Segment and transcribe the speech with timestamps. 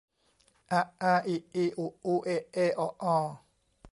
[0.71, 3.17] อะ อา อิ อี อุ อู เอะ เอ เอาะ ออ